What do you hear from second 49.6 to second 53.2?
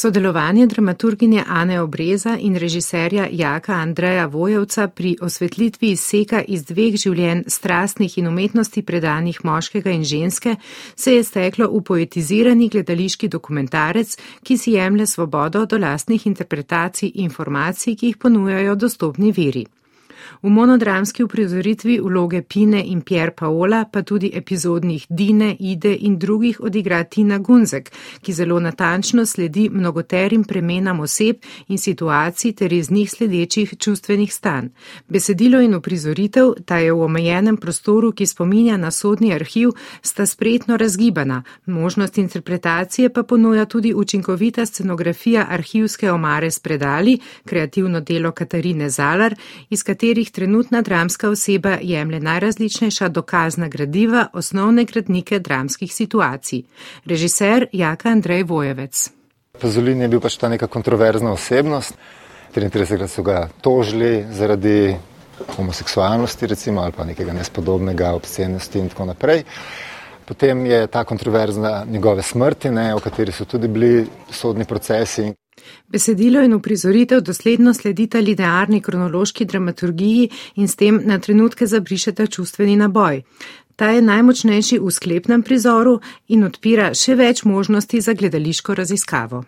iz katerih katerih trenutna dramska oseba jemlje najrazličnejša